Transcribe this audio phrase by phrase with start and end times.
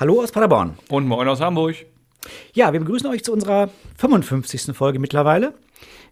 [0.00, 0.78] Hallo aus Paderborn.
[0.90, 1.74] Und moin aus Hamburg.
[2.52, 4.76] Ja, wir begrüßen euch zu unserer 55.
[4.76, 5.54] Folge mittlerweile.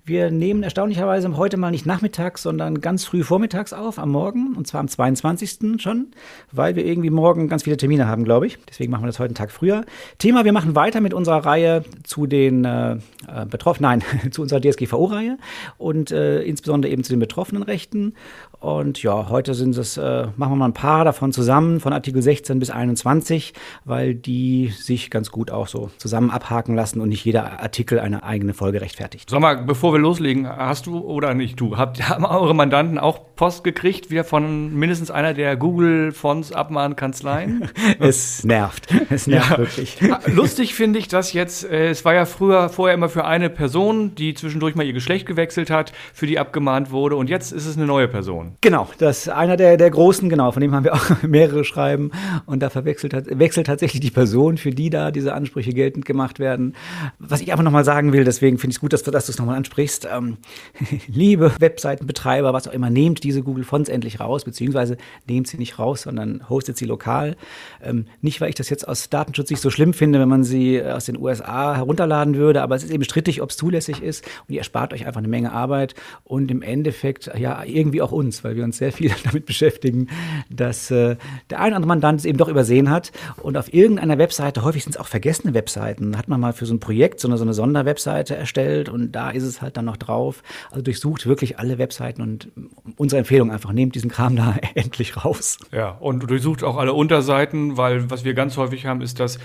[0.04, 4.66] Wir nehmen erstaunlicherweise heute mal nicht nachmittags, sondern ganz früh vormittags auf, am Morgen, und
[4.66, 5.80] zwar am 22.
[5.82, 6.12] schon,
[6.52, 8.58] weil wir irgendwie morgen ganz viele Termine haben, glaube ich.
[8.68, 9.84] Deswegen machen wir das heute einen Tag früher.
[10.18, 14.60] Thema, wir machen weiter mit unserer Reihe zu den äh, äh Betroffenen, nein, zu unserer
[14.60, 15.38] DSGVO-Reihe
[15.76, 18.14] und äh, insbesondere eben zu den Betroffenenrechten.
[18.60, 22.22] Und ja, heute sind es, äh, machen wir mal ein paar davon zusammen, von Artikel
[22.22, 23.52] 16 bis 21,
[23.84, 28.24] weil die sich ganz gut auch so zusammen abhaken lassen und nicht jeder Artikel eine
[28.24, 29.30] eigene Folge rechtfertigt.
[29.30, 33.35] Sag mal, bevor wir loslegen, hast du oder nicht du, habt, haben eure Mandanten auch
[33.36, 37.70] Post gekriegt, wieder von mindestens einer der Google-Fonds Abmahnkanzleien?
[38.00, 38.88] es nervt.
[39.10, 39.58] Es nervt ja.
[39.58, 39.98] wirklich.
[40.26, 44.14] Lustig finde ich das jetzt, äh, es war ja früher vorher immer für eine Person,
[44.14, 47.76] die zwischendurch mal ihr Geschlecht gewechselt hat, für die abgemahnt wurde und jetzt ist es
[47.76, 48.56] eine neue Person.
[48.62, 52.12] Genau, das ist einer der, der großen, genau, von dem haben wir auch mehrere Schreiben
[52.46, 56.74] und da verwechselt wechselt tatsächlich die Person, für die da diese Ansprüche geltend gemacht werden.
[57.18, 59.32] Was ich einfach nochmal sagen will, deswegen finde ich es gut, dass du, dass du
[59.32, 60.08] es nochmal ansprichst.
[60.10, 60.38] Ähm,
[61.06, 64.96] liebe Webseitenbetreiber, was auch immer, nehmt diese Google Fonts endlich raus, beziehungsweise
[65.26, 67.36] nehmt sie nicht raus, sondern hostet sie lokal.
[67.82, 70.82] Ähm, nicht, weil ich das jetzt aus Datenschutz nicht so schlimm finde, wenn man sie
[70.82, 74.54] aus den USA herunterladen würde, aber es ist eben strittig, ob es zulässig ist und
[74.54, 78.44] ihr erspart euch einfach eine Menge Arbeit und im Endeffekt ja irgendwie auch uns uns,
[78.44, 80.08] weil wir uns sehr viel damit beschäftigen,
[80.50, 81.16] dass äh,
[81.50, 83.12] der ein oder andere Mandant es eben doch übersehen hat.
[83.42, 86.74] Und auf irgendeiner Webseite, häufig sind es auch vergessene Webseiten, hat man mal für so
[86.74, 89.96] ein Projekt so eine, so eine Sonderwebseite erstellt und da ist es halt dann noch
[89.96, 90.42] drauf.
[90.70, 92.48] Also durchsucht wirklich alle Webseiten und
[92.96, 95.58] unsere Empfehlung einfach, nehmt diesen Kram da endlich raus.
[95.72, 99.38] Ja, und durchsucht auch alle Unterseiten, weil was wir ganz häufig haben, ist, dass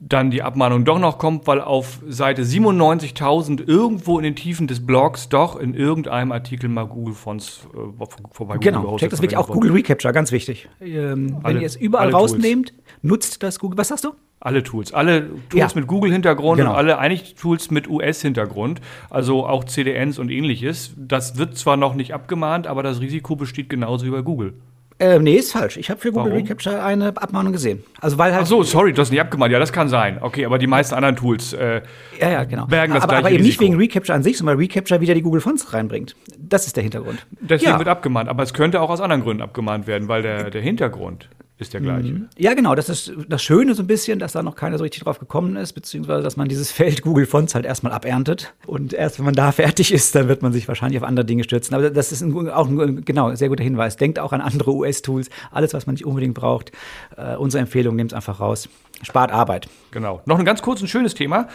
[0.00, 4.84] dann die Abmahnung doch noch kommt, weil auf Seite 97.000 irgendwo in den Tiefen des
[4.84, 9.36] Blogs doch in irgendeinem Artikel mal Google Fonts äh, vorbei Genau, Google checkt das wirklich
[9.36, 10.68] auch Google Recapture, ganz wichtig.
[10.80, 12.82] Ähm, wenn ihr es überall rausnehmt, Tools.
[13.02, 13.78] nutzt das Google.
[13.78, 14.12] Was sagst du?
[14.44, 14.92] Alle Tools.
[14.92, 15.68] Alle Tools ja.
[15.74, 16.72] mit Google-Hintergrund genau.
[16.72, 18.82] und alle eigentlich Tools mit US-Hintergrund.
[19.08, 20.92] Also auch CDNs und ähnliches.
[20.96, 24.52] Das wird zwar noch nicht abgemahnt, aber das Risiko besteht genauso wie bei Google.
[24.98, 25.78] Äh, nee, ist falsch.
[25.78, 26.42] Ich habe für Google Warum?
[26.42, 27.82] Recapture eine Abmahnung gesehen.
[28.00, 29.50] Also weil halt Ach so, sorry, du hast nicht abgemahnt.
[29.50, 30.18] Ja, das kann sein.
[30.20, 31.80] Okay, aber die meisten anderen Tools äh,
[32.20, 32.66] ja, ja, genau.
[32.66, 33.64] bergen das aber, gleiche aber eben Risiko.
[33.64, 36.14] nicht wegen Recapture an sich, sondern weil Recapture wieder die Google Fonts reinbringt.
[36.38, 37.26] Das ist der Hintergrund.
[37.40, 37.78] Deswegen ja.
[37.78, 38.28] wird abgemahnt.
[38.28, 41.30] Aber es könnte auch aus anderen Gründen abgemahnt werden, weil der, der Hintergrund
[41.64, 42.12] ist der gleiche.
[42.12, 42.28] Mhm.
[42.38, 42.74] Ja, genau.
[42.74, 45.56] Das ist das Schöne so ein bisschen, dass da noch keiner so richtig drauf gekommen
[45.56, 48.54] ist, beziehungsweise dass man dieses Feld Google Fonts halt erstmal aberntet.
[48.66, 51.44] Und erst wenn man da fertig ist, dann wird man sich wahrscheinlich auf andere Dinge
[51.44, 51.74] stürzen.
[51.74, 53.96] Aber das ist ein, auch ein genau, sehr guter Hinweis.
[53.96, 55.30] Denkt auch an andere US-Tools.
[55.50, 56.72] Alles, was man nicht unbedingt braucht.
[57.16, 58.68] Äh, unsere Empfehlung, nehmt es einfach raus.
[59.02, 59.68] Spart Arbeit.
[59.90, 60.22] Genau.
[60.24, 61.48] Noch ein ganz kurzes, schönes Thema.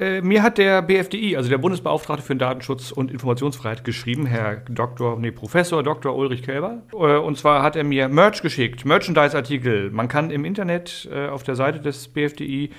[0.00, 4.62] Äh, mir hat der BFDI, also der Bundesbeauftragte für den Datenschutz und Informationsfreiheit, geschrieben, Herr
[4.70, 6.16] Dr., nee, Professor Dr.
[6.16, 6.82] Ulrich Kelber.
[6.92, 9.90] Äh, und zwar hat er mir Merch geschickt, Merchandise-Artikel.
[9.90, 12.70] Man kann im Internet äh, auf der Seite des BFDI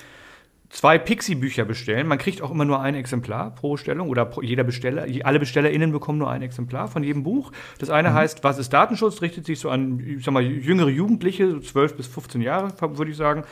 [0.70, 2.08] zwei Pixie-Bücher bestellen.
[2.08, 5.92] Man kriegt auch immer nur ein Exemplar pro Stellung oder pro, jeder Besteller, alle BestellerInnen
[5.92, 7.52] bekommen nur ein Exemplar von jedem Buch.
[7.78, 8.14] Das eine mhm.
[8.16, 9.22] heißt, was ist Datenschutz?
[9.22, 13.12] Richtet sich so an, ich sag mal, jüngere Jugendliche, so 12 bis 15 Jahre, würde
[13.12, 13.44] ich sagen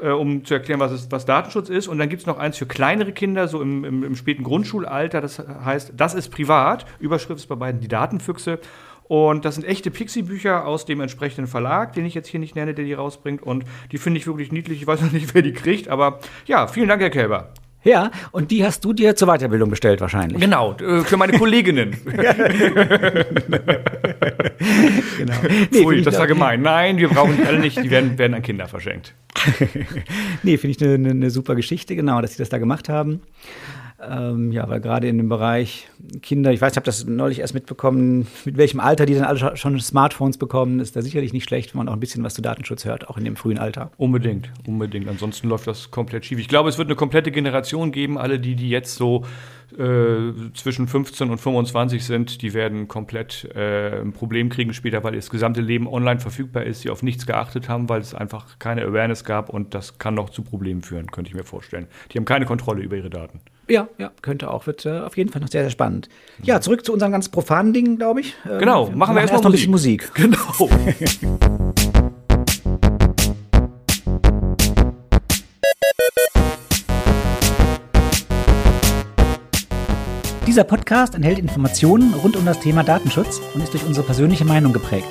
[0.00, 1.88] äh, um zu erklären, was, ist, was Datenschutz ist.
[1.88, 5.20] Und dann gibt es noch eins für kleinere Kinder, so im, im, im späten Grundschulalter.
[5.20, 6.86] Das heißt, das ist privat.
[6.98, 8.58] Überschrift ist bei beiden die Datenfüchse.
[9.04, 12.72] Und das sind echte Pixie-Bücher aus dem entsprechenden Verlag, den ich jetzt hier nicht nenne,
[12.72, 13.42] der die rausbringt.
[13.42, 14.80] Und die finde ich wirklich niedlich.
[14.80, 17.52] Ich weiß noch nicht, wer die kriegt, aber ja, vielen Dank, Herr Kälber.
[17.84, 20.40] Ja, und die hast du dir zur Weiterbildung bestellt wahrscheinlich.
[20.40, 21.96] Genau, äh, für meine Kolleginnen.
[25.18, 25.34] genau.
[25.70, 26.62] Nee, Pfui, das war gemein.
[26.62, 29.14] Nein, wir brauchen die alle nicht, die werden, werden an Kinder verschenkt.
[30.42, 33.22] nee, finde ich eine, eine super Geschichte, genau, dass sie das da gemacht haben.
[34.04, 35.88] Ähm, ja, weil gerade in dem Bereich
[36.22, 39.56] Kinder, ich weiß, ich habe das neulich erst mitbekommen, mit welchem Alter die dann alle
[39.56, 42.42] schon Smartphones bekommen, ist da sicherlich nicht schlecht, wenn man auch ein bisschen was zu
[42.42, 43.92] Datenschutz hört, auch in dem frühen Alter.
[43.98, 45.08] Unbedingt, unbedingt.
[45.08, 46.40] Ansonsten läuft das komplett schief.
[46.40, 49.24] Ich glaube, es wird eine komplette Generation geben, alle die, die jetzt so
[49.78, 55.14] äh, zwischen 15 und 25 sind, die werden komplett äh, ein Problem kriegen später, weil
[55.14, 58.82] das gesamte Leben online verfügbar ist, sie auf nichts geachtet haben, weil es einfach keine
[58.82, 61.86] Awareness gab und das kann noch zu Problemen führen, könnte ich mir vorstellen.
[62.12, 63.40] Die haben keine Kontrolle über ihre Daten.
[63.68, 64.66] Ja, ja, könnte auch.
[64.66, 66.08] Wird äh, auf jeden Fall noch sehr, sehr spannend.
[66.42, 68.34] Ja, zurück zu unseren ganz profanen Dingen, glaube ich.
[68.44, 70.10] Ähm, genau, machen wir, machen wir erstmal erst ein bisschen Musik.
[70.14, 71.72] Genau.
[80.52, 84.74] Dieser Podcast enthält Informationen rund um das Thema Datenschutz und ist durch unsere persönliche Meinung
[84.74, 85.08] geprägt.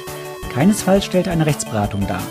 [0.53, 2.21] Keinesfalls stellt er eine Rechtsberatung dar.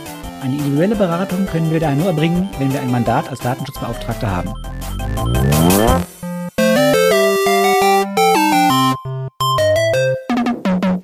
[0.43, 4.55] Eine individuelle Beratung können wir daher nur erbringen, wenn wir ein Mandat als Datenschutzbeauftragter haben.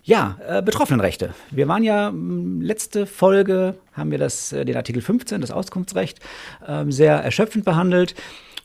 [0.04, 1.34] Ja, äh, Betroffenenrechte.
[1.50, 6.20] Wir waren ja hm, letzte Folge, haben wir das, äh, den Artikel 15, das Auskunftsrecht,
[6.68, 8.14] äh, sehr erschöpfend behandelt.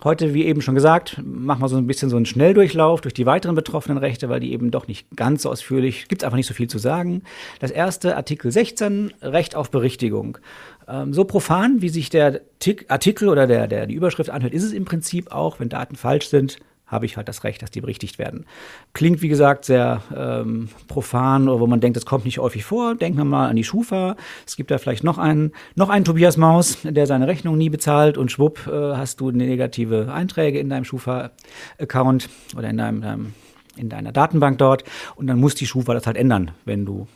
[0.04, 3.28] Heute, wie eben schon gesagt, machen wir so ein bisschen so einen Schnelldurchlauf durch die
[3.28, 6.48] weiteren betroffenen Rechte, weil die eben doch nicht ganz so ausführlich, gibt es einfach nicht
[6.48, 7.22] so viel zu sagen.
[7.60, 10.40] Das erste, Artikel 16, Recht auf Berichtigung.
[10.88, 12.42] Ähm, so profan, wie sich der
[12.88, 16.30] Artikel oder der, der, die Überschrift anhört, ist es im Prinzip auch, wenn Daten falsch
[16.30, 16.58] sind,
[16.92, 18.46] habe ich halt das Recht, dass die berichtigt werden.
[18.94, 22.96] Klingt, wie gesagt, sehr ähm, profan, wo man denkt, das kommt nicht häufig vor.
[22.96, 24.16] Denken wir mal an die Schufa.
[24.46, 28.18] Es gibt da vielleicht noch einen, noch einen Tobias Maus, der seine Rechnung nie bezahlt
[28.18, 33.34] und schwupp äh, hast du negative Einträge in deinem Schufa-Account oder in deinem, deinem
[33.78, 34.84] in deiner Datenbank dort
[35.16, 37.08] und dann muss die Schufa das halt ändern, wenn du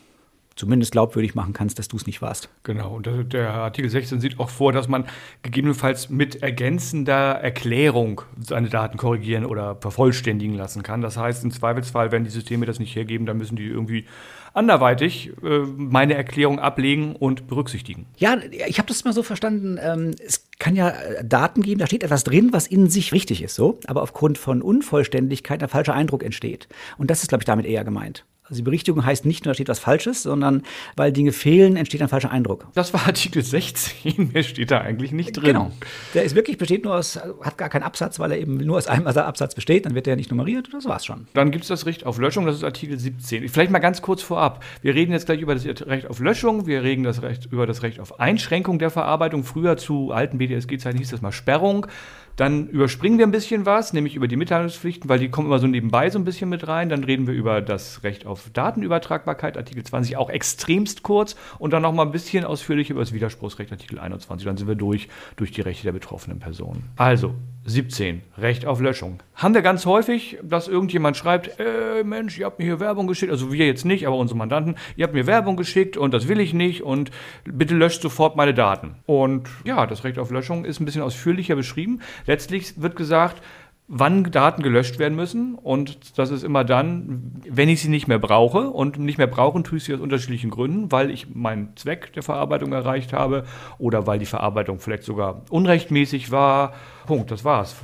[0.56, 2.48] zumindest glaubwürdig machen kannst, dass du es nicht warst.
[2.62, 5.04] Genau, und der Artikel 16 sieht auch vor, dass man
[5.42, 11.02] gegebenenfalls mit ergänzender Erklärung seine Daten korrigieren oder vervollständigen lassen kann.
[11.02, 14.06] Das heißt, im Zweifelsfall, wenn die Systeme das nicht hergeben, dann müssen die irgendwie
[14.54, 18.06] anderweitig äh, meine Erklärung ablegen und berücksichtigen.
[18.16, 19.78] Ja, ich habe das mal so verstanden.
[19.80, 23.42] Ähm, es kann ja äh, Daten geben, da steht etwas drin, was in sich richtig
[23.42, 26.68] ist, so, aber aufgrund von Unvollständigkeit ein falscher Eindruck entsteht.
[26.96, 28.24] Und das ist, glaube ich, damit eher gemeint.
[28.48, 30.62] Also die Berichtigung heißt nicht nur, da steht was Falsches, sondern
[30.94, 32.68] weil Dinge fehlen, entsteht ein falscher Eindruck.
[32.74, 35.46] Das war Artikel 16, mehr steht da eigentlich nicht drin.
[35.46, 35.72] Genau.
[36.14, 38.86] Der ist wirklich, besteht nur aus, hat gar keinen Absatz, weil er eben nur aus
[38.86, 41.26] einem Absatz besteht, dann wird der nicht nummeriert, das war's schon.
[41.34, 43.48] Dann gibt es das Recht auf Löschung, das ist Artikel 17.
[43.48, 44.62] Vielleicht mal ganz kurz vorab.
[44.80, 47.82] Wir reden jetzt gleich über das Recht auf Löschung, wir reden das Recht, über das
[47.82, 49.42] Recht auf Einschränkung der Verarbeitung.
[49.42, 51.88] Früher zu alten BDSG-Zeiten hieß das mal Sperrung.
[52.36, 55.66] Dann überspringen wir ein bisschen was, nämlich über die Mitteilungspflichten, weil die kommen immer so
[55.66, 56.90] nebenbei so ein bisschen mit rein.
[56.90, 61.34] Dann reden wir über das Recht auf Datenübertragbarkeit, Artikel 20, auch extremst kurz.
[61.58, 64.46] Und dann noch mal ein bisschen ausführlicher über das Widerspruchsrecht, Artikel 21.
[64.46, 66.90] Dann sind wir durch, durch die Rechte der betroffenen Personen.
[66.96, 67.34] Also,
[67.66, 69.18] 17, Recht auf Löschung.
[69.34, 73.32] Haben wir ganz häufig, dass irgendjemand schreibt, äh, Mensch, ihr habt mir hier Werbung geschickt,
[73.32, 76.38] also wir jetzt nicht, aber unsere Mandanten, ihr habt mir Werbung geschickt und das will
[76.38, 77.10] ich nicht und
[77.44, 78.94] bitte löscht sofort meine Daten.
[79.04, 82.00] Und ja, das Recht auf Löschung ist ein bisschen ausführlicher beschrieben.
[82.26, 83.42] Letztlich wird gesagt,
[83.88, 85.54] wann Daten gelöscht werden müssen.
[85.54, 88.70] Und das ist immer dann, wenn ich sie nicht mehr brauche.
[88.70, 92.22] Und nicht mehr brauchen tue ich sie aus unterschiedlichen Gründen, weil ich meinen Zweck der
[92.22, 93.44] Verarbeitung erreicht habe
[93.78, 96.74] oder weil die Verarbeitung vielleicht sogar unrechtmäßig war
[97.06, 97.76] Punkt, das war's.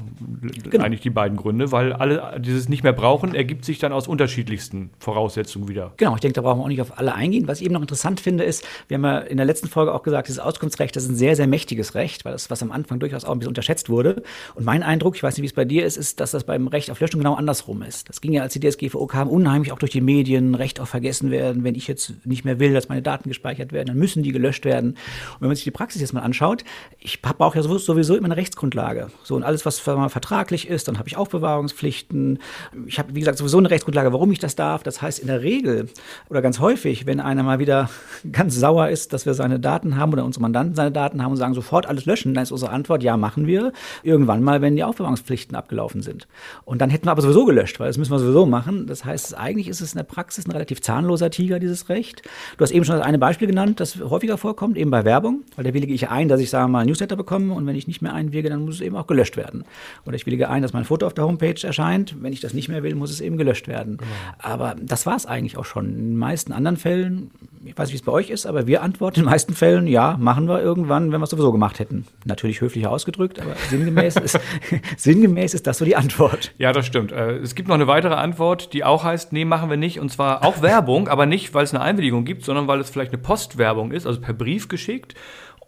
[0.71, 0.85] Genau.
[0.85, 4.91] Eigentlich die beiden Gründe, weil alle dieses nicht mehr brauchen, ergibt sich dann aus unterschiedlichsten
[4.99, 5.93] Voraussetzungen wieder.
[5.97, 7.49] Genau, ich denke, da brauchen wir auch nicht auf alle eingehen.
[7.49, 10.03] Was ich eben noch interessant finde, ist, wir haben ja in der letzten Folge auch
[10.03, 13.01] gesagt, dieses Auskunftsrecht, das ist ein sehr, sehr mächtiges Recht, weil das, was am Anfang
[13.01, 14.23] durchaus auch ein bisschen unterschätzt wurde.
[14.55, 16.69] Und mein Eindruck, ich weiß nicht, wie es bei dir ist, ist, dass das beim
[16.69, 18.09] Recht auf Löschung genau andersrum ist.
[18.09, 21.31] Das ging ja, als die DSGVO kam, unheimlich auch durch die Medien, Recht auf vergessen
[21.31, 21.65] werden.
[21.65, 24.65] Wenn ich jetzt nicht mehr will, dass meine Daten gespeichert werden, dann müssen die gelöscht
[24.65, 24.91] werden.
[24.91, 26.65] Und wenn man sich die Praxis jetzt mal anschaut,
[26.99, 29.09] ich brauche ja sowieso immer eine Rechtsgrundlage.
[29.25, 32.39] So, und alles, was vertraglich ist, dann habe ich Aufbewahrungspflichten.
[32.87, 34.83] Ich habe, wie gesagt, sowieso eine Rechtsgrundlage, warum ich das darf.
[34.83, 35.89] Das heißt, in der Regel
[36.29, 37.89] oder ganz häufig, wenn einer mal wieder
[38.33, 41.37] ganz sauer ist, dass wir seine Daten haben oder unsere Mandanten seine Daten haben und
[41.37, 43.73] sagen, sofort alles löschen, dann ist unsere Antwort, ja, machen wir.
[44.03, 46.27] Irgendwann mal, wenn die Aufbewahrungspflichten abgelaufen sind.
[46.65, 48.87] Und dann hätten wir aber sowieso gelöscht, weil das müssen wir sowieso machen.
[48.87, 52.23] Das heißt, eigentlich ist es in der Praxis ein relativ zahnloser Tiger, dieses Recht.
[52.57, 55.65] Du hast eben schon das eine Beispiel genannt, das häufiger vorkommt, eben bei Werbung, weil
[55.65, 58.15] da willige ich ein, dass ich, sage mal, Newsletter bekomme und wenn ich nicht mehr
[58.15, 59.65] einwirke, dann muss es eben auch gelöscht werden.
[60.07, 62.17] Oder ich willige ein, dass mein Foto auf der Homepage erscheint.
[62.21, 63.99] Wenn ich das nicht mehr will, muss es eben gelöscht werden.
[63.99, 64.11] Genau.
[64.39, 65.87] Aber das war es eigentlich auch schon.
[65.87, 67.31] In den meisten anderen Fällen,
[67.65, 69.87] ich weiß nicht, wie es bei euch ist, aber wir antworten in den meisten Fällen,
[69.87, 72.07] ja, machen wir irgendwann, wenn wir es sowieso gemacht hätten.
[72.25, 74.39] Natürlich höflicher ausgedrückt, aber sinngemäß ist,
[74.97, 76.53] sinngemäß ist das so die Antwort.
[76.59, 77.13] Ja, das stimmt.
[77.13, 80.01] Äh, es gibt noch eine weitere Antwort, die auch heißt, nee, machen wir nicht.
[80.01, 83.13] Und zwar auch Werbung, aber nicht, weil es eine Einwilligung gibt, sondern weil es vielleicht
[83.13, 85.15] eine Postwerbung ist, also per Brief geschickt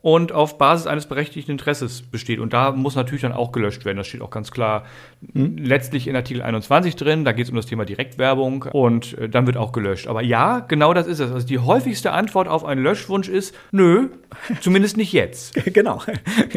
[0.05, 2.39] und auf Basis eines berechtigten Interesses besteht.
[2.39, 3.97] Und da muss natürlich dann auch gelöscht werden.
[3.97, 4.85] Das steht auch ganz klar
[5.33, 5.57] hm.
[5.57, 7.25] letztlich in Artikel 21 drin.
[7.25, 10.07] Da geht es um das Thema Direktwerbung und äh, dann wird auch gelöscht.
[10.07, 11.33] Aber ja, genau das ist es.
[11.33, 14.11] Also die häufigste Antwort auf einen Löschwunsch ist, nö,
[14.61, 15.55] zumindest nicht jetzt.
[15.73, 16.03] genau.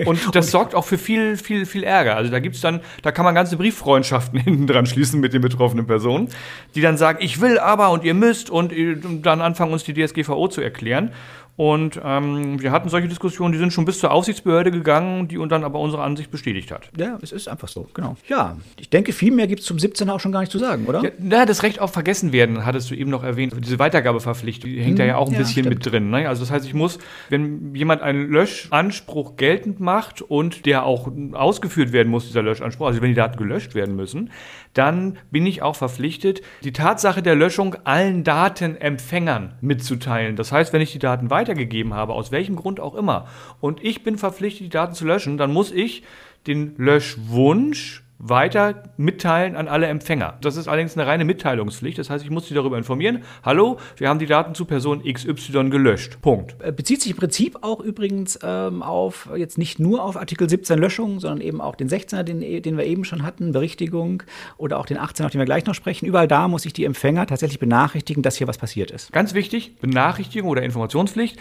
[0.06, 2.18] Und das sorgt auch für viel, viel, viel Ärger.
[2.18, 5.88] Also da gibt's dann, da kann man ganze Brieffreundschaften hinten dran schließen mit den betroffenen
[5.88, 6.28] Personen,
[6.76, 9.94] die dann sagen, ich will aber und ihr müsst und äh, dann anfangen uns die
[9.94, 11.14] DSGVO zu erklären.
[11.58, 15.50] Und ähm, wir hatten solche Diskussionen, die sind schon bis zur Aufsichtsbehörde gegangen, die uns
[15.50, 16.92] dann aber unsere Ansicht bestätigt hat.
[16.96, 18.16] Ja, es ist einfach so, genau.
[18.28, 20.86] Ja, ich denke, viel mehr gibt es zum 17 auch schon gar nicht zu sagen,
[20.86, 21.02] oder?
[21.20, 23.56] Ja, das Recht auf Vergessenwerden hattest du eben noch erwähnt.
[23.58, 25.70] Diese Weitergabeverpflichtung, die hängt hm, da ja auch ein ja, bisschen stimmt.
[25.70, 26.12] mit drin.
[26.12, 26.30] Ne?
[26.30, 27.00] Also das heißt, ich muss,
[27.30, 33.02] wenn jemand einen Löschanspruch geltend macht und der auch ausgeführt werden muss, dieser Löschanspruch, also
[33.02, 34.30] wenn die Daten gelöscht werden müssen,
[34.78, 40.36] dann bin ich auch verpflichtet, die Tatsache der Löschung allen Datenempfängern mitzuteilen.
[40.36, 43.28] Das heißt, wenn ich die Daten weitergegeben habe, aus welchem Grund auch immer,
[43.60, 46.04] und ich bin verpflichtet, die Daten zu löschen, dann muss ich
[46.46, 50.38] den Löschwunsch weiter mitteilen an alle Empfänger.
[50.42, 51.98] Das ist allerdings eine reine Mitteilungspflicht.
[52.00, 53.24] Das heißt, ich muss Sie darüber informieren.
[53.44, 56.20] Hallo, wir haben die Daten zu Person XY gelöscht.
[56.22, 56.56] Punkt.
[56.60, 60.80] Äh, bezieht sich im Prinzip auch übrigens ähm, auf, jetzt nicht nur auf Artikel 17
[60.80, 64.24] Löschung, sondern eben auch den 16er, den, den wir eben schon hatten, Berichtigung
[64.58, 66.06] oder auch den 18er, auf den wir gleich noch sprechen.
[66.06, 69.12] Überall da muss ich die Empfänger tatsächlich benachrichtigen, dass hier was passiert ist.
[69.12, 71.38] Ganz wichtig, Benachrichtigung oder Informationspflicht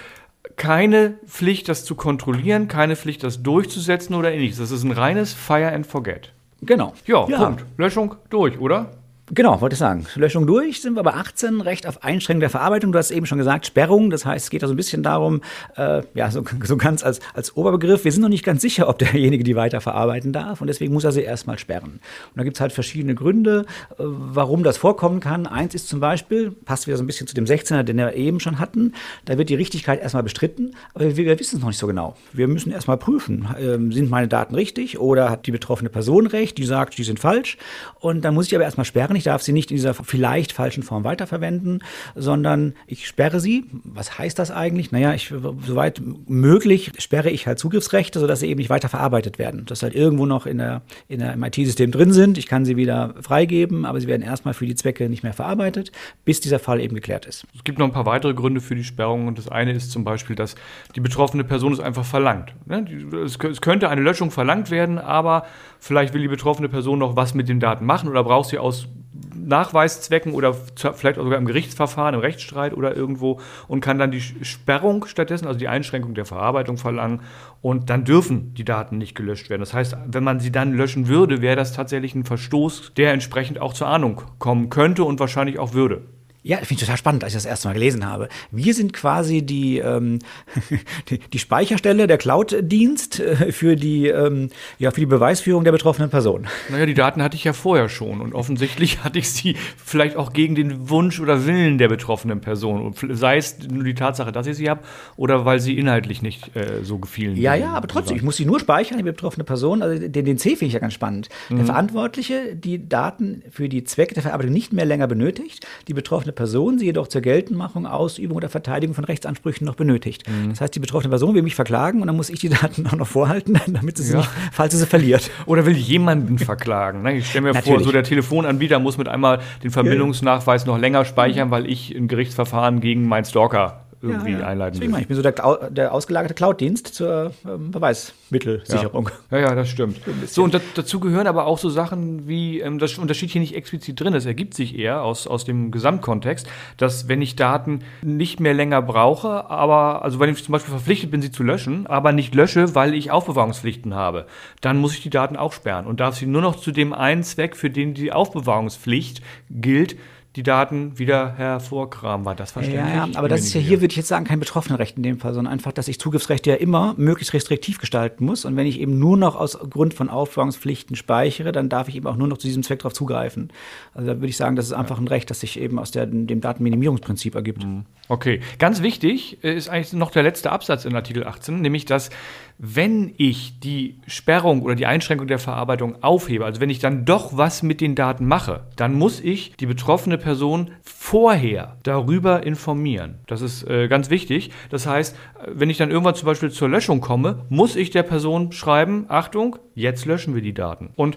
[0.54, 4.58] keine Pflicht, das zu kontrollieren, keine Pflicht, das durchzusetzen oder ähnliches.
[4.58, 6.32] Das ist ein reines Fire and Forget.
[6.62, 6.94] Genau.
[7.06, 7.64] Ja, ja, Punkt.
[7.76, 8.90] Löschung durch, oder?
[9.32, 10.06] Genau, wollte ich sagen.
[10.14, 12.92] Löschung durch, sind wir bei 18, Recht auf Einschränkung der Verarbeitung.
[12.92, 14.08] Du hast eben schon gesagt, Sperrung.
[14.10, 15.40] Das heißt, es geht da so ein bisschen darum,
[15.76, 18.98] äh, ja, so, so ganz als, als Oberbegriff, wir sind noch nicht ganz sicher, ob
[19.00, 21.94] derjenige die weiter verarbeiten darf und deswegen muss er sie erstmal sperren.
[21.94, 25.48] Und da gibt es halt verschiedene Gründe, äh, warum das vorkommen kann.
[25.48, 28.38] Eins ist zum Beispiel, passt wieder so ein bisschen zu dem 16er, den wir eben
[28.38, 28.92] schon hatten,
[29.24, 32.14] da wird die Richtigkeit erstmal bestritten, aber wir, wir wissen es noch nicht so genau.
[32.32, 36.58] Wir müssen erstmal prüfen, äh, sind meine Daten richtig oder hat die betroffene Person recht,
[36.58, 37.58] die sagt, die sind falsch
[37.98, 40.82] und dann muss ich aber erstmal sperren ich darf sie nicht in dieser vielleicht falschen
[40.82, 41.82] Form weiterverwenden,
[42.14, 43.64] sondern ich sperre sie.
[43.84, 44.92] Was heißt das eigentlich?
[44.92, 45.32] Naja, ich,
[45.66, 49.64] soweit möglich sperre ich halt Zugriffsrechte, sodass sie eben nicht weiter verarbeitet werden.
[49.66, 52.38] Dass halt irgendwo noch in der, in der, im IT-System drin sind.
[52.38, 55.92] Ich kann sie wieder freigeben, aber sie werden erstmal für die Zwecke nicht mehr verarbeitet,
[56.24, 57.46] bis dieser Fall eben geklärt ist.
[57.54, 59.26] Es gibt noch ein paar weitere Gründe für die Sperrung.
[59.26, 60.54] Und das eine ist zum Beispiel, dass
[60.94, 62.54] die betroffene Person es einfach verlangt.
[62.66, 62.86] Ne?
[63.24, 65.46] Es könnte eine Löschung verlangt werden, aber
[65.80, 68.88] vielleicht will die betroffene Person noch was mit den Daten machen oder braucht sie aus
[69.34, 74.20] Nachweiszwecken oder vielleicht auch sogar im Gerichtsverfahren, im Rechtsstreit oder irgendwo und kann dann die
[74.20, 77.20] Sperrung stattdessen, also die Einschränkung der Verarbeitung verlangen
[77.62, 79.60] und dann dürfen die Daten nicht gelöscht werden.
[79.60, 83.60] Das heißt, wenn man sie dann löschen würde, wäre das tatsächlich ein Verstoß, der entsprechend
[83.60, 86.02] auch zur Ahnung kommen könnte und wahrscheinlich auch würde.
[86.46, 88.28] Ja, finde ich total spannend, als ich das erste Mal gelesen habe.
[88.52, 90.20] Wir sind quasi die, ähm,
[91.10, 96.08] die, die, Speicherstelle, der Cloud-Dienst äh, für, die, ähm, ja, für die Beweisführung der betroffenen
[96.08, 96.46] Person.
[96.70, 100.32] Naja, die Daten hatte ich ja vorher schon und offensichtlich hatte ich sie vielleicht auch
[100.32, 102.94] gegen den Wunsch oder Willen der betroffenen Person.
[103.10, 104.82] Sei es nur die Tatsache, dass ich sie habe
[105.16, 107.34] oder weil sie inhaltlich nicht äh, so gefielen.
[107.34, 109.82] Ja, ja, aber trotzdem, ich muss sie nur speichern, die betroffene Person.
[109.82, 111.28] Also den, den C finde ich ja ganz spannend.
[111.48, 111.56] Mhm.
[111.56, 116.35] Der Verantwortliche, die Daten für die Zwecke der Verarbeitung nicht mehr länger benötigt, die betroffene
[116.36, 120.22] Person sie jedoch zur Geltendmachung, Ausübung oder Verteidigung von Rechtsansprüchen noch benötigt.
[120.28, 120.50] Mhm.
[120.50, 122.92] Das heißt, die betroffene Person will mich verklagen und dann muss ich die Daten auch
[122.92, 124.18] noch vorhalten, damit sie sie ja.
[124.18, 125.30] nicht, falls sie sie verliert.
[125.46, 127.02] Oder will jemanden verklagen.
[127.02, 127.16] Ne?
[127.16, 127.78] Ich stelle mir Natürlich.
[127.78, 132.06] vor, so der Telefonanbieter muss mit einmal den Verbindungsnachweis noch länger speichern, weil ich ein
[132.06, 134.46] Gerichtsverfahren gegen meinen Stalker irgendwie ja, ja.
[134.46, 135.00] einleiten Deswegen will.
[135.00, 139.10] Ich bin so der, der ausgelagerte Cloud-Dienst zur ähm, Beweismittelsicherung.
[139.30, 139.38] Ja.
[139.38, 140.00] ja, ja, das stimmt.
[140.26, 144.00] So, und dazu gehören aber auch so Sachen wie, ähm, das untersteht hier nicht explizit
[144.00, 148.54] drin, es ergibt sich eher aus, aus dem Gesamtkontext, dass wenn ich Daten nicht mehr
[148.54, 152.34] länger brauche, aber, also wenn ich zum Beispiel verpflichtet bin, sie zu löschen, aber nicht
[152.34, 154.26] lösche, weil ich Aufbewahrungspflichten habe,
[154.60, 157.22] dann muss ich die Daten auch sperren und darf sie nur noch zu dem einen
[157.22, 159.96] Zweck, für den die Aufbewahrungspflicht gilt,
[160.36, 162.26] die Daten wieder hervorkramen.
[162.26, 162.86] War das verständlich?
[162.86, 165.18] Ja, ja aber das ist ja hier, würde ich jetzt sagen, kein Betroffenenrecht in dem
[165.18, 168.44] Fall, sondern einfach, dass ich Zugriffsrechte ja immer möglichst restriktiv gestalten muss.
[168.44, 172.06] Und wenn ich eben nur noch aus Grund von Aufbewahrungspflichten speichere, dann darf ich eben
[172.06, 173.50] auch nur noch zu diesem Zweck darauf zugreifen.
[173.94, 176.04] Also da würde ich sagen, das ist einfach ein Recht, das sich eben aus der,
[176.06, 177.64] dem Datenminimierungsprinzip ergibt.
[177.64, 177.86] Mhm.
[178.08, 182.10] Okay, ganz wichtig ist eigentlich noch der letzte Absatz in Artikel 18, nämlich dass
[182.58, 187.36] wenn ich die Sperrung oder die Einschränkung der Verarbeitung aufhebe, also wenn ich dann doch
[187.36, 193.18] was mit den Daten mache, dann muss ich die betroffene Person vorher darüber informieren.
[193.26, 194.50] Das ist äh, ganz wichtig.
[194.70, 198.52] Das heißt, wenn ich dann irgendwann zum Beispiel zur Löschung komme, muss ich der Person
[198.52, 200.88] schreiben, Achtung, jetzt löschen wir die Daten.
[200.96, 201.16] Und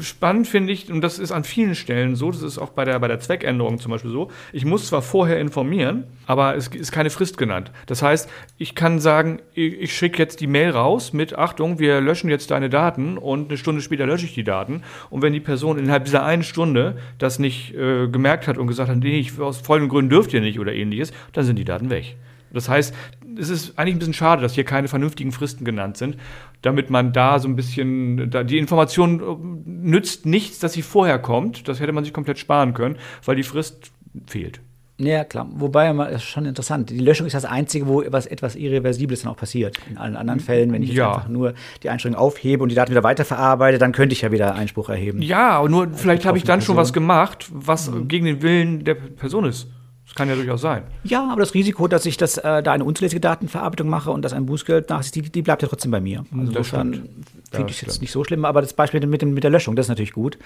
[0.00, 2.98] spannend finde ich, und das ist an vielen Stellen so, das ist auch bei der,
[2.98, 7.10] bei der Zweckänderung zum Beispiel so, ich muss zwar vorher informieren, aber es ist keine
[7.10, 7.70] Frist genannt.
[7.86, 8.28] Das heißt,
[8.58, 12.50] ich kann sagen, ich, ich schicke jetzt die Mail raus mit Achtung, wir löschen jetzt
[12.50, 14.82] deine Daten und eine Stunde später lösche ich die Daten.
[15.08, 18.90] Und wenn die Person innerhalb dieser einen Stunde das nicht äh, gemerkt hat und gesagt
[18.90, 21.88] hat, nee, ich, aus folgenden Gründen dürft ihr nicht oder ähnliches, dann sind die Daten
[21.88, 22.16] weg.
[22.52, 22.94] Das heißt,
[23.38, 26.16] es ist eigentlich ein bisschen schade, dass hier keine vernünftigen Fristen genannt sind,
[26.62, 31.68] damit man da so ein bisschen, die Information äh, nützt nichts, dass sie vorher kommt.
[31.68, 33.92] Das hätte man sich komplett sparen können, weil die Frist
[34.26, 34.60] fehlt.
[34.98, 35.46] Ja, klar.
[35.50, 36.88] Wobei, ist schon interessant.
[36.88, 39.76] Die Löschung ist das Einzige, wo was etwas Irreversibles dann auch passiert.
[39.90, 41.12] In allen anderen Fällen, wenn ich jetzt ja.
[41.12, 44.54] einfach nur die Einschränkung aufhebe und die Daten wieder weiterverarbeite, dann könnte ich ja wieder
[44.54, 45.20] Einspruch erheben.
[45.20, 46.74] Ja, nur vielleicht habe ich dann Person.
[46.74, 48.08] schon was gemacht, was mhm.
[48.08, 49.68] gegen den Willen der Person ist.
[50.16, 50.82] Kann ja durchaus sein.
[51.04, 54.32] Ja, aber das Risiko, dass ich das, äh, da eine unzulässige Datenverarbeitung mache und das
[54.32, 56.24] ein Bußgeld nach die, die bleibt ja trotzdem bei mir.
[56.32, 57.08] Also das insofern
[57.52, 59.86] finde ich jetzt nicht so schlimm, aber das Beispiel mit, dem, mit der Löschung, das
[59.86, 60.38] ist natürlich gut,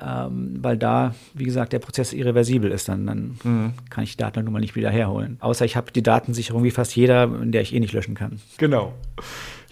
[0.00, 2.88] ähm, weil da, wie gesagt, der Prozess irreversibel ist.
[2.88, 3.72] Dann, dann mhm.
[3.90, 5.38] kann ich die Daten nun mal nicht wieder herholen.
[5.40, 8.40] Außer ich habe die Datensicherung wie fast jeder, in der ich eh nicht löschen kann.
[8.58, 8.94] Genau.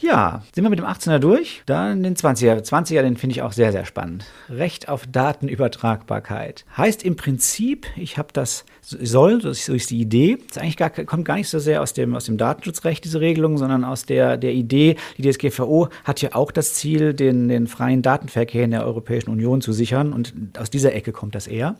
[0.05, 1.63] Ja, sind wir mit dem 18er durch?
[1.65, 2.61] Dann den 20er.
[2.61, 4.27] 20er, den finde ich auch sehr, sehr spannend.
[4.51, 6.67] Recht auf Datenübertragbarkeit.
[6.77, 10.37] Heißt im Prinzip, ich habe das soll, so ist die Idee.
[10.49, 13.57] Das eigentlich gar, kommt gar nicht so sehr aus dem, aus dem Datenschutzrecht, diese Regelung,
[13.57, 18.03] sondern aus der, der Idee, die DSGVO hat ja auch das Ziel, den, den freien
[18.03, 20.13] Datenverkehr in der Europäischen Union zu sichern.
[20.13, 21.77] Und aus dieser Ecke kommt das eher.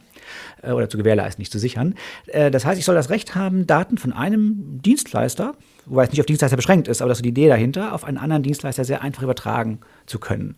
[0.63, 1.95] Äh, oder zu gewährleisten, nicht zu sichern.
[2.29, 5.55] Äh, das heißt, ich soll das Recht haben, Daten von einem Dienstleister,
[5.87, 8.19] wobei es nicht auf Dienstleister beschränkt ist, aber das ist die Idee dahinter, auf einen
[8.19, 10.57] anderen Dienstleister sehr einfach übertragen zu können.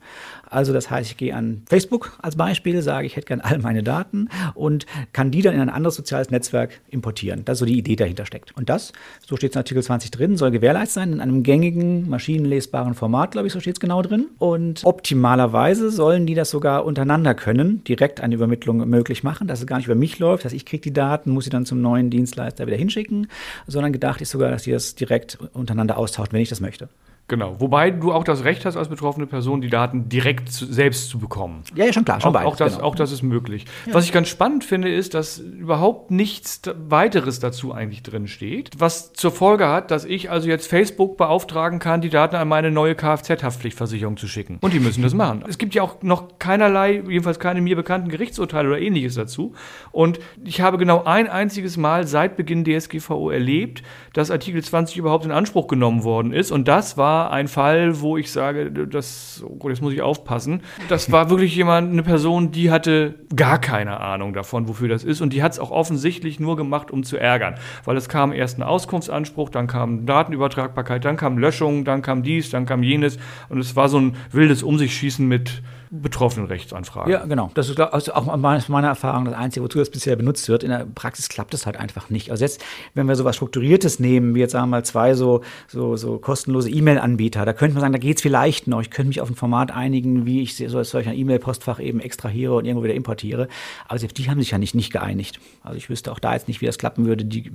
[0.49, 3.83] Also das heißt, ich gehe an Facebook als Beispiel, sage, ich hätte gerne all meine
[3.83, 7.45] Daten und kann die dann in ein anderes soziales Netzwerk importieren.
[7.45, 8.56] Das ist so die Idee dahinter steckt.
[8.56, 8.92] Und das,
[9.26, 13.33] so steht es in Artikel 20 drin, soll gewährleistet sein in einem gängigen, maschinenlesbaren Format,
[13.33, 14.28] glaube ich, so steht es genau drin.
[14.38, 19.66] Und optimalerweise sollen die das sogar untereinander können, direkt eine Übermittlung möglich machen, dass es
[19.66, 22.11] gar nicht über mich läuft, dass ich kriege die Daten, muss sie dann zum neuen
[22.11, 23.28] Dienstleister wieder hinschicken,
[23.66, 25.16] sondern gedacht ist sogar, dass sie das direkt
[25.53, 26.89] untereinander austauschen, wenn ich das möchte.
[27.28, 27.56] Genau.
[27.59, 31.18] Wobei du auch das Recht hast, als betroffene Person die Daten direkt zu, selbst zu
[31.18, 31.64] bekommen.
[31.75, 32.87] Ja, ja, schon klar, schon auch, beides, auch, das, genau.
[32.87, 33.64] auch das ist möglich.
[33.87, 33.95] Ja.
[33.95, 38.71] Was ich ganz spannend finde, ist, dass überhaupt nichts weiteres dazu eigentlich drin steht.
[38.78, 42.71] Was zur Folge hat, dass ich also jetzt Facebook beauftragen kann, die Daten an meine
[42.71, 44.59] neue Kfz-Haftpflichtversicherung zu schicken.
[44.61, 45.45] Und die müssen das machen.
[45.49, 49.52] Es gibt ja auch noch keinerlei, jedenfalls keine mir bekannten Gerichtsurteile oder ähnliches dazu.
[49.90, 55.25] Und ich habe genau ein einziges Mal seit Beginn DSGVO erlebt, dass Artikel 20 überhaupt
[55.25, 56.52] in Anspruch genommen worden ist.
[56.52, 60.63] Und das war ein Fall, wo ich sage, das, oh Gott, jetzt muss ich aufpassen.
[60.89, 65.21] Das war wirklich jemand, eine Person, die hatte gar keine Ahnung davon, wofür das ist.
[65.21, 67.57] Und die hat es auch offensichtlich nur gemacht, um zu ärgern.
[67.85, 72.51] Weil es kam erst ein Auskunftsanspruch, dann kam Datenübertragbarkeit, dann kam Löschung, dann kam dies,
[72.51, 73.19] dann kam jenes.
[73.49, 77.12] Und es war so ein wildes Um sich schießen mit betroffenen Rechtsanfragen.
[77.12, 77.50] Ja, genau.
[77.55, 80.62] Das ist also auch aus meiner Erfahrung das Einzige, wozu das bisher benutzt wird.
[80.62, 82.31] In der Praxis klappt es halt einfach nicht.
[82.31, 82.64] Also jetzt,
[82.95, 86.19] wenn wir so was Strukturiertes nehmen, wie jetzt sagen wir mal zwei so, so, so
[86.19, 88.81] kostenlose E-Mail-Anbieter, da könnte man sagen, da geht es vielleicht noch.
[88.81, 92.55] Ich könnte mich auf ein Format einigen, wie ich so solch ein E-Mail-Postfach eben extrahiere
[92.55, 93.49] und irgendwo wieder importiere.
[93.88, 95.40] Aber selbst die haben sich ja nicht, nicht geeinigt.
[95.62, 97.50] Also ich wüsste auch da jetzt nicht, wie das klappen würde, die,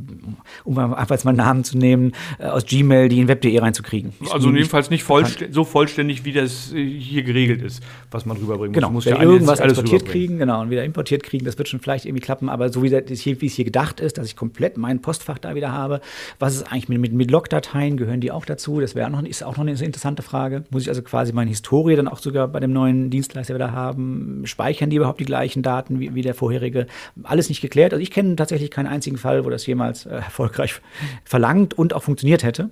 [0.64, 4.14] um einfach jetzt mal Namen zu nehmen, äh, aus Gmail die in web.de reinzukriegen.
[4.32, 8.42] Also jedenfalls nicht vollst so vollständig, wie das äh, hier geregelt ist, was man man
[8.42, 8.90] rüberbringen genau.
[8.90, 9.06] muss.
[9.06, 12.22] Genau, ja irgendwas exportiert kriegen, genau, und wieder importiert kriegen, das wird schon vielleicht irgendwie
[12.22, 15.02] klappen, aber so wie, das hier, wie es hier gedacht ist, dass ich komplett mein
[15.02, 16.02] Postfach da wieder habe,
[16.40, 18.80] was ist eigentlich mit, mit, mit Log-Dateien, gehören die auch dazu?
[18.80, 20.64] Das wäre noch, ist auch noch eine interessante Frage.
[20.70, 24.44] Muss ich also quasi meine Historie dann auch sogar bei dem neuen Dienstleister wieder haben?
[24.46, 26.88] Speichern die überhaupt die gleichen Daten wie, wie der vorherige?
[27.24, 27.94] Alles nicht geklärt.
[27.94, 30.82] Also ich kenne tatsächlich keinen einzigen Fall, wo das jemals äh, erfolgreich
[31.26, 32.70] verlangt und auch funktioniert hätte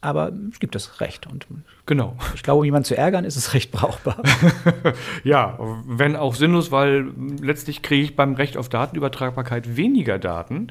[0.00, 1.26] aber es gibt das Recht.
[1.26, 1.46] Und
[1.86, 2.16] genau.
[2.34, 4.22] Ich glaube, um jemanden zu ärgern, ist es recht brauchbar.
[5.24, 10.68] ja, wenn auch sinnlos, weil letztlich kriege ich beim Recht auf Datenübertragbarkeit weniger Daten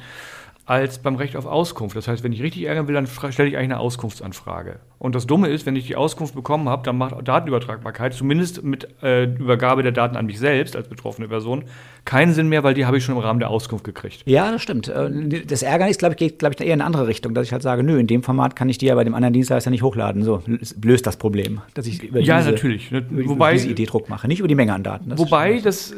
[0.65, 1.95] als beim Recht auf Auskunft.
[1.95, 4.79] Das heißt, wenn ich richtig ärgern will, dann stelle ich eigentlich eine Auskunftsanfrage.
[4.99, 8.87] Und das Dumme ist, wenn ich die Auskunft bekommen habe, dann macht Datenübertragbarkeit, zumindest mit
[9.01, 11.63] äh, Übergabe der Daten an mich selbst als betroffene Person,
[12.03, 14.23] keinen Sinn mehr, weil die habe ich schon im Rahmen der Auskunft gekriegt.
[14.25, 14.89] Ja, das stimmt.
[14.89, 17.53] Äh, das Ärgernis, glaube ich, geht glaube ich, eher in eine andere Richtung, dass ich
[17.53, 19.83] halt sage, nö, in dem Format kann ich die ja bei dem anderen Dienstleister nicht
[19.83, 20.23] hochladen.
[20.23, 20.43] So
[20.81, 22.91] löst das Problem, dass ich über ja, diese, natürlich.
[22.91, 25.11] Ne, über, wobei, diese Idee Druck mache, nicht über die Menge an Daten.
[25.11, 25.93] Das wobei das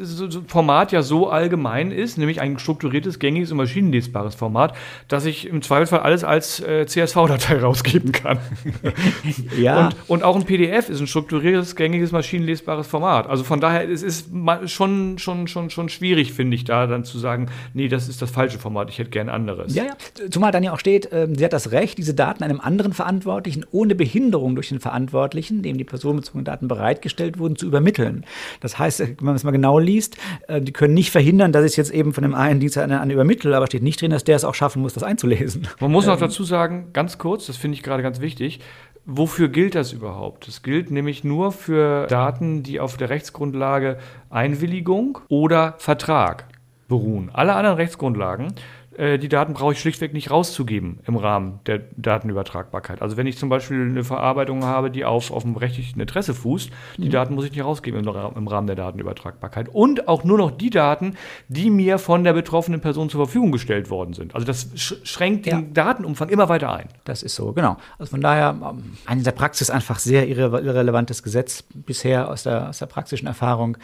[0.47, 4.75] Format ja so allgemein ist, nämlich ein strukturiertes, gängiges und maschinenlesbares Format,
[5.07, 8.37] dass ich im Zweifelsfall alles als äh, CSV-Datei rausgeben kann.
[9.57, 9.87] ja.
[9.87, 13.27] Und, und, auch ein PDF ist ein strukturiertes, gängiges, maschinenlesbares Format.
[13.27, 17.03] Also von daher es ist es schon, schon, schon, schon schwierig, finde ich, da dann
[17.03, 19.73] zu sagen, nee, das ist das falsche Format, ich hätte gern anderes.
[19.73, 19.93] Ja, ja.
[20.29, 23.65] Zumal dann ja auch steht, äh, sie hat das Recht, diese Daten einem anderen Verantwortlichen
[23.71, 28.25] ohne Behinderung durch den Verantwortlichen, dem die personenbezogenen Daten bereitgestellt wurden, zu übermitteln.
[28.59, 31.71] Das heißt, wenn man es mal genau liest, äh, die können nicht verhindern, dass ich
[31.71, 34.11] es jetzt eben von dem einen Dienst an den anderen übermittle, aber steht nicht drin,
[34.11, 35.67] dass der es auch schaffen muss, das einzulesen.
[35.79, 38.59] Man muss ähm, dazu sagen, ganz kurz, das finde ich gerade ganz wichtig,
[39.05, 40.47] Wofür gilt das überhaupt?
[40.47, 43.97] Es gilt nämlich nur für Daten, die auf der Rechtsgrundlage
[44.29, 46.47] Einwilligung oder Vertrag
[46.87, 47.31] beruhen.
[47.33, 48.53] Alle anderen Rechtsgrundlagen
[48.97, 53.01] äh, die Daten brauche ich schlichtweg nicht rauszugeben im Rahmen der Datenübertragbarkeit.
[53.01, 56.71] Also wenn ich zum Beispiel eine Verarbeitung habe, die auf, auf einem rechtlichen Interesse fußt,
[56.97, 57.11] die mhm.
[57.11, 59.69] Daten muss ich nicht rausgeben im, im, Rahmen der Datenübertragbarkeit.
[59.69, 61.15] Und auch nur noch die Daten,
[61.47, 64.35] die mir von der betroffenen Person zur Verfügung gestellt worden sind.
[64.35, 65.55] Also das schränkt ja.
[65.57, 66.87] den Datenumfang immer weiter ein.
[67.05, 67.77] Das ist so, genau.
[67.97, 72.69] Also von daher ähm, in der Praxis einfach sehr irre irrelevantes Gesetz bisher aus der,
[72.69, 73.77] aus der praktischen Erfahrung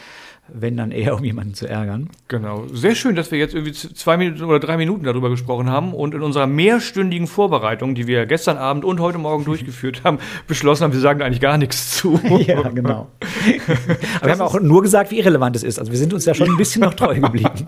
[0.54, 2.10] wenn dann eher um jemanden zu ärgern.
[2.28, 2.66] Genau.
[2.72, 6.14] Sehr schön, dass wir jetzt irgendwie zwei Minuten oder drei Minuten darüber gesprochen haben und
[6.14, 10.94] in unserer mehrstündigen Vorbereitung, die wir gestern Abend und heute Morgen durchgeführt haben, beschlossen haben,
[10.94, 12.20] wir sagen eigentlich gar nichts zu.
[12.46, 13.08] ja, genau.
[14.18, 15.80] Aber wir haben auch nur gesagt, wie irrelevant es ist.
[15.80, 17.66] Also wir sind uns ja schon ein bisschen noch treu geblieben.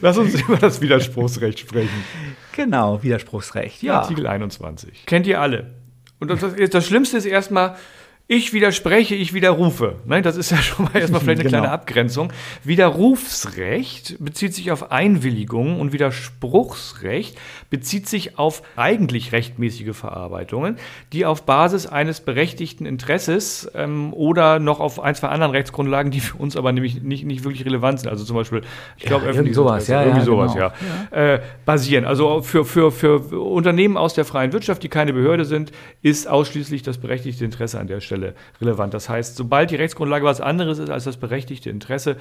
[0.00, 2.04] Lass uns über das Widerspruchsrecht sprechen.
[2.54, 3.82] Genau, Widerspruchsrecht.
[3.82, 4.00] Ja.
[4.00, 5.04] Artikel 21.
[5.06, 5.74] Kennt ihr alle?
[6.18, 7.76] Und das, das Schlimmste ist erstmal,
[8.28, 10.00] ich widerspreche, ich widerrufe.
[10.04, 11.62] Ne, das ist ja schon mal erstmal vielleicht eine genau.
[11.62, 12.32] kleine Abgrenzung.
[12.64, 17.38] Widerrufsrecht bezieht sich auf Einwilligung und Widerspruchsrecht
[17.70, 20.76] bezieht sich auf eigentlich rechtmäßige Verarbeitungen,
[21.12, 26.20] die auf Basis eines berechtigten Interesses ähm, oder noch auf ein, zwei anderen Rechtsgrundlagen, die
[26.20, 28.62] für uns aber nämlich nicht, nicht wirklich relevant sind, also zum Beispiel,
[28.96, 30.72] ich glaube, ja, irgendwie sowas, ja, irgendwie ja, sowas, genau.
[31.12, 32.04] ja, äh, basieren.
[32.04, 35.70] Also für, für, für Unternehmen aus der freien Wirtschaft, die keine Behörde sind,
[36.02, 38.94] ist ausschließlich das berechtigte Interesse an der Stelle Stelle relevant.
[38.94, 42.16] Das heißt, sobald die Rechtsgrundlage was anderes ist als das berechtigte Interesse,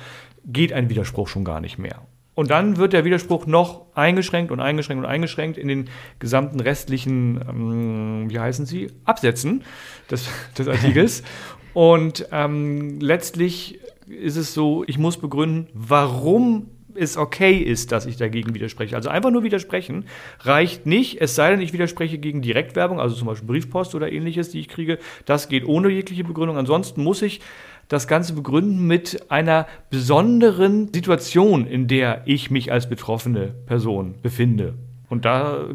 [0.45, 2.01] geht ein Widerspruch schon gar nicht mehr.
[2.33, 7.39] Und dann wird der Widerspruch noch eingeschränkt und eingeschränkt und eingeschränkt in den gesamten restlichen,
[7.47, 9.63] ähm, wie heißen sie, Absätzen
[10.11, 10.27] des,
[10.57, 11.23] des Artikels.
[11.73, 18.17] und ähm, letztlich ist es so, ich muss begründen, warum es okay ist, dass ich
[18.17, 18.95] dagegen widerspreche.
[18.95, 20.05] Also einfach nur widersprechen
[20.39, 24.49] reicht nicht, es sei denn, ich widerspreche gegen Direktwerbung, also zum Beispiel Briefpost oder ähnliches,
[24.49, 24.99] die ich kriege.
[25.25, 26.57] Das geht ohne jegliche Begründung.
[26.57, 27.41] Ansonsten muss ich
[27.87, 34.73] das Ganze begründen mit einer besonderen Situation, in der ich mich als betroffene Person befinde.
[35.09, 35.65] Und da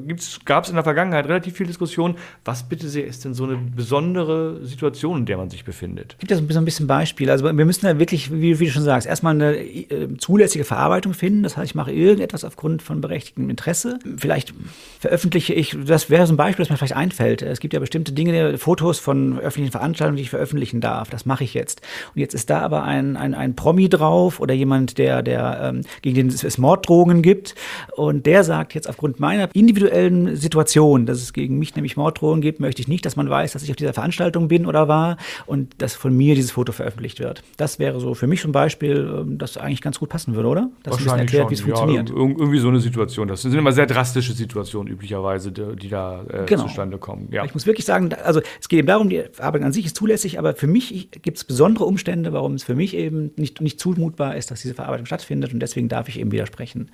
[0.45, 3.57] gab es in der Vergangenheit relativ viel Diskussion, was bitte sehr ist denn so eine
[3.57, 6.17] besondere Situation, in der man sich befindet.
[6.19, 7.33] Gibt es so ein bisschen Beispiele?
[7.33, 11.15] Also wir müssen ja wirklich, wie, wie, du schon sagst, erstmal eine äh, zulässige Verarbeitung
[11.15, 11.43] finden.
[11.43, 13.99] Das heißt, ich mache irgendetwas aufgrund von berechtigtem Interesse.
[14.17, 14.53] Vielleicht
[14.99, 17.43] veröffentliche ich, das wäre so ein Beispiel, das mir vielleicht einfällt.
[17.43, 21.11] Es gibt ja bestimmte Dinge, Fotos von öffentlichen Veranstaltungen, die ich veröffentlichen darf.
[21.11, 21.83] Das mache ich jetzt.
[22.15, 25.83] Und jetzt ist da aber ein, ein, ein Promi drauf oder jemand, der, der ähm,
[26.03, 27.55] gegen den es Morddrohungen gibt.
[27.97, 32.59] Und der sagt jetzt aufgrund meiner individuellen Situation, dass es gegen mich nämlich Morddrohungen gibt,
[32.59, 35.75] möchte ich nicht, dass man weiß, dass ich auf dieser Veranstaltung bin oder war und
[35.79, 37.43] dass von mir dieses Foto veröffentlicht wird.
[37.59, 40.71] Das wäre so für mich ein Beispiel, ähm, das eigentlich ganz gut passen würde, oder?
[40.83, 42.11] Das ein bisschen erklärt, wie es ja, funktioniert.
[42.11, 43.29] Irgendwie so eine Situation.
[43.29, 46.63] Das sind immer sehr drastische Situationen üblicherweise, die da äh, genau.
[46.63, 47.29] zustande kommen.
[47.31, 47.45] Ja.
[47.45, 50.39] Ich muss wirklich sagen, also es geht eben darum, die Arbeit an sich ist zulässig,
[50.39, 54.37] aber für mich gibt es besondere Umstände, warum es für mich eben nicht, nicht zumutbar
[54.37, 56.91] ist, dass diese Verarbeitung stattfindet und deswegen darf ich eben widersprechen.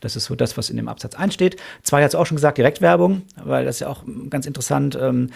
[0.00, 1.59] Das ist so das, was in dem Absatz 1 steht.
[1.82, 4.98] Zwei hat es auch schon gesagt, Direktwerbung, weil das ist ja auch ganz interessant.
[5.00, 5.30] Ähm,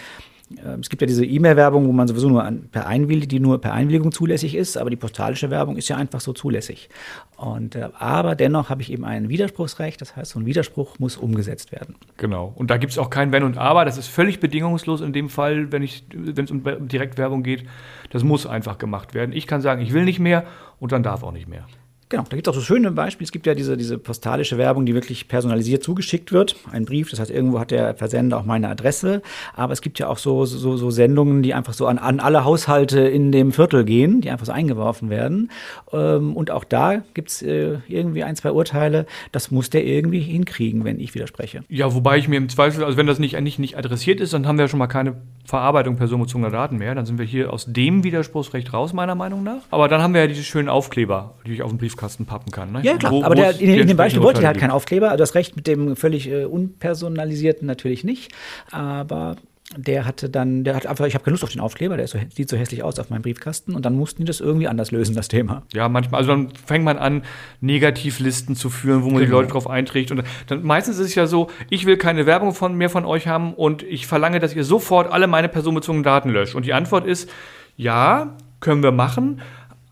[0.51, 3.73] äh, es gibt ja diese E-Mail-Werbung, wo man sowieso nur per Einwilligung, die nur per
[3.73, 6.89] Einwilligung zulässig ist, aber die postalische Werbung ist ja einfach so zulässig.
[7.37, 11.17] Und, äh, aber dennoch habe ich eben ein Widerspruchsrecht, das heißt, so ein Widerspruch muss
[11.17, 11.95] umgesetzt werden.
[12.17, 12.53] Genau.
[12.55, 15.29] Und da gibt es auch kein Wenn und Aber, das ist völlig bedingungslos in dem
[15.29, 17.65] Fall, wenn es um Direktwerbung geht.
[18.11, 19.33] Das muss einfach gemacht werden.
[19.33, 20.45] Ich kann sagen, ich will nicht mehr
[20.79, 21.65] und dann darf auch nicht mehr.
[22.09, 23.25] Genau, da gibt es auch so schöne Beispiele.
[23.25, 26.55] Es gibt ja diese, diese postalische Werbung, die wirklich personalisiert zugeschickt wird.
[26.71, 29.23] Ein Brief, das heißt, irgendwo hat der Versender auch meine Adresse.
[29.55, 32.45] Aber es gibt ja auch so, so, so Sendungen, die einfach so an, an alle
[32.45, 35.49] Haushalte in dem Viertel gehen, die einfach so eingeworfen werden.
[35.91, 39.07] Ähm, und auch da gibt es äh, irgendwie ein, zwei Urteile.
[39.31, 41.63] Das muss der irgendwie hinkriegen, wenn ich widerspreche.
[41.69, 44.45] Ja, wobei ich mir im Zweifel, also wenn das nicht, nicht, nicht adressiert ist, dann
[44.45, 45.15] haben wir ja schon mal keine
[45.45, 46.93] Verarbeitung personenbezogener Daten mehr.
[46.93, 49.61] Dann sind wir hier aus dem Widerspruchsrecht raus, meiner Meinung nach.
[49.71, 52.51] Aber dann haben wir ja diese schönen Aufkleber, die ich auf dem Brief Briefkasten pappen
[52.51, 52.71] kann.
[52.71, 52.81] Ne?
[52.83, 53.11] Ja, klar.
[53.11, 55.09] Wo, aber der, in, in dem Beispiel wollte ich halt keinen Aufkleber.
[55.09, 58.33] Also das Recht mit dem völlig äh, unpersonalisierten natürlich nicht.
[58.71, 59.37] Aber
[59.75, 62.19] der hatte dann, der hat einfach, ich habe keine Lust auf den Aufkleber, der so,
[62.33, 65.15] sieht so hässlich aus auf meinem Briefkasten und dann mussten die das irgendwie anders lösen,
[65.15, 65.63] das Thema.
[65.73, 67.23] Ja, manchmal, also dann fängt man an,
[67.61, 69.25] Negativlisten zu führen, wo man genau.
[69.25, 72.53] die Leute drauf einträgt und dann meistens ist es ja so, ich will keine Werbung
[72.53, 76.29] von mehr von euch haben und ich verlange, dass ihr sofort alle meine personenbezogenen Daten
[76.29, 77.27] löscht und die Antwort ist,
[77.75, 79.41] ja, können wir machen,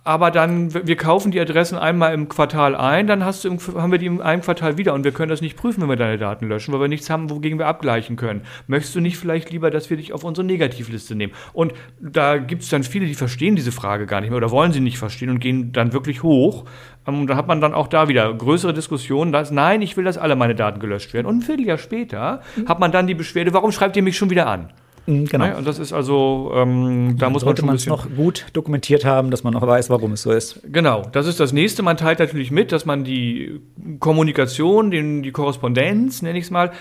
[0.05, 3.99] aber dann, wir kaufen die Adressen einmal im Quartal ein, dann hast du haben wir
[3.99, 6.47] die in einem Quartal wieder und wir können das nicht prüfen, wenn wir deine Daten
[6.47, 8.41] löschen, weil wir nichts haben, wogegen wir abgleichen können.
[8.67, 11.31] Möchtest du nicht vielleicht lieber, dass wir dich auf unsere Negativliste nehmen?
[11.53, 14.73] Und da gibt es dann viele, die verstehen diese Frage gar nicht mehr oder wollen
[14.73, 16.65] sie nicht verstehen und gehen dann wirklich hoch.
[17.07, 20.03] Ähm, und da hat man dann auch da wieder größere Diskussionen, dass nein, ich will,
[20.03, 21.27] dass alle meine Daten gelöscht werden.
[21.27, 22.67] Und ein Vierteljahr später mhm.
[22.67, 24.69] hat man dann die Beschwerde, warum schreibt ihr mich schon wieder an?
[25.05, 25.45] Mhm, genau.
[25.45, 29.03] Ja, und das ist also, ähm, da muss man schon man es noch gut dokumentiert
[29.05, 30.61] haben, dass man noch weiß, warum es so ist.
[30.63, 31.83] Genau, das ist das nächste.
[31.83, 33.59] Man teilt natürlich mit, dass man die
[33.99, 36.71] Kommunikation, den, die Korrespondenz, nenne ich es mal,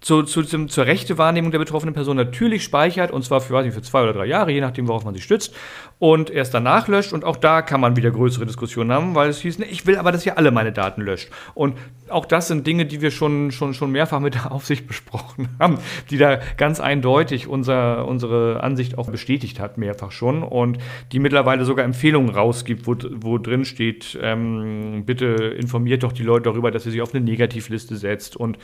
[0.00, 3.64] zu, zu, zum, zur rechte Wahrnehmung der betroffenen Person natürlich speichert, und zwar für, weiß
[3.64, 5.54] nicht, für zwei oder drei Jahre, je nachdem, worauf man sich stützt,
[5.98, 7.12] und erst danach löscht.
[7.12, 9.96] Und auch da kann man wieder größere Diskussionen haben, weil es hieß, ne, ich will
[9.96, 11.28] aber, dass ihr alle meine Daten löscht.
[11.54, 11.76] Und
[12.08, 15.78] auch das sind Dinge, die wir schon, schon, schon mehrfach mit der Aufsicht besprochen haben,
[16.10, 20.78] die da ganz eindeutig unser, unsere Ansicht auch bestätigt hat, mehrfach schon, und
[21.12, 26.44] die mittlerweile sogar Empfehlungen rausgibt, wo, wo drin steht, ähm, bitte informiert doch die Leute
[26.44, 28.56] darüber, dass ihr sie auf eine Negativliste setzt und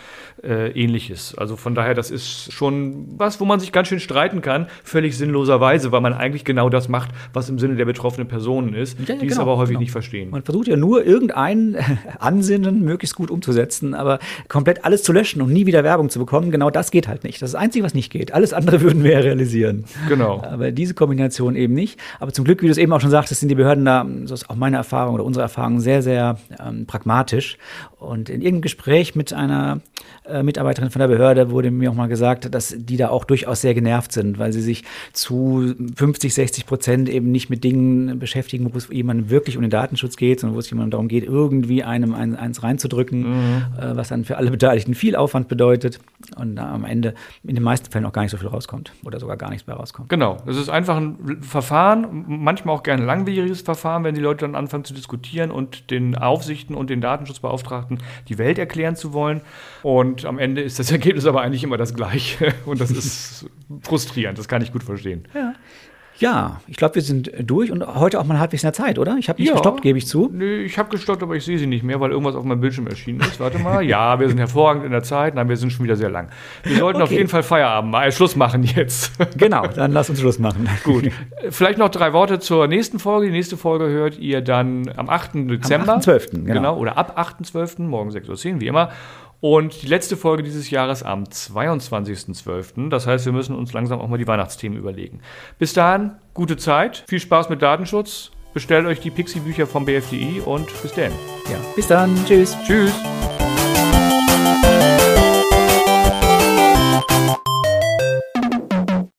[0.43, 1.26] äh, ähnliches.
[1.37, 5.17] Also von daher, das ist schon was, wo man sich ganz schön streiten kann, völlig
[5.17, 9.15] sinnloserweise, weil man eigentlich genau das macht, was im Sinne der betroffenen Personen ist, ja,
[9.15, 9.81] ja, die genau, es aber häufig genau.
[9.81, 10.31] nicht verstehen.
[10.31, 11.77] Man versucht ja nur irgendein
[12.19, 16.51] Ansinnen möglichst gut umzusetzen, aber komplett alles zu löschen und nie wieder Werbung zu bekommen,
[16.51, 17.43] genau das geht halt nicht.
[17.43, 18.33] Das ist das Einzige, was nicht geht.
[18.33, 19.85] Alles andere würden wir ja realisieren.
[20.09, 20.43] Genau.
[20.43, 21.99] Aber diese Kombination eben nicht.
[22.21, 24.35] Aber zum Glück, wie du es eben auch schon sagtest, sind die Behörden da, so
[24.35, 27.59] ist auch meine Erfahrung oder unsere Erfahrung, sehr, sehr ähm, pragmatisch.
[27.99, 29.81] Und in irgendeinem Gespräch mit einer
[30.29, 31.16] äh, Mitarbeiterin von der Behörde
[31.51, 34.63] wurde mir auch mal gesagt, dass die da auch durchaus sehr genervt sind, weil sie
[34.63, 39.63] sich zu 50, 60 Prozent eben nicht mit Dingen beschäftigen, wo es jemandem wirklich um
[39.63, 43.63] den Datenschutz geht, sondern wo es jemandem darum geht, irgendwie einem eins reinzudrücken, mhm.
[43.79, 46.01] äh, was dann für alle Beteiligten viel Aufwand bedeutet
[46.37, 49.37] und am Ende in den meisten Fällen auch gar nicht so viel rauskommt oder sogar
[49.37, 50.09] gar nichts mehr rauskommt.
[50.09, 54.45] Genau, es ist einfach ein Verfahren, manchmal auch gerne ein langwieriges Verfahren, wenn die Leute
[54.45, 57.99] dann anfangen zu diskutieren und den Aufsichten und den Datenschutzbeauftragten
[58.29, 59.41] die Welt erklären zu wollen.
[59.83, 62.55] Und am Ende ist das Ergebnis aber eigentlich immer das gleiche.
[62.67, 63.47] Und das ist
[63.83, 65.25] frustrierend, das kann ich gut verstehen.
[65.35, 65.55] Ja.
[66.19, 69.17] Ja, ich glaube, wir sind durch und heute auch mal halbwegs in der Zeit, oder?
[69.19, 70.31] Ich habe nicht ja, gestoppt, gebe ich zu.
[70.33, 72.87] Nee, ich habe gestoppt, aber ich sehe sie nicht mehr, weil irgendwas auf meinem Bildschirm
[72.87, 73.39] erschienen ist.
[73.39, 73.83] Warte mal.
[73.85, 75.35] Ja, wir sind hervorragend in der Zeit.
[75.35, 76.31] Nein, wir sind schon wieder sehr lang.
[76.63, 77.05] Wir sollten okay.
[77.05, 79.13] auf jeden Fall Feierabend mal, äh, Schluss machen jetzt.
[79.37, 80.69] Genau, dann lass uns Schluss machen.
[80.83, 81.11] Gut.
[81.51, 83.27] Vielleicht noch drei Worte zur nächsten Folge.
[83.27, 85.33] Die nächste Folge hört ihr dann am 8.
[85.35, 85.95] Dezember.
[85.95, 86.31] Am 8.12.
[86.31, 86.55] Genau.
[86.55, 86.79] genau.
[86.79, 87.83] Oder ab 8.12.
[87.83, 88.91] morgen 6.10 Uhr, wie immer.
[89.49, 92.89] Und die letzte Folge dieses Jahres am 22.12.
[92.89, 95.21] Das heißt, wir müssen uns langsam auch mal die Weihnachtsthemen überlegen.
[95.61, 100.67] Bis dahin, gute Zeit, viel Spaß mit Datenschutz, bestellt euch die Pixie-Bücher vom BFDI und
[100.83, 101.13] bis dann.
[101.49, 102.13] Ja, bis dann.
[102.27, 102.57] Tschüss.
[102.67, 102.93] Tschüss.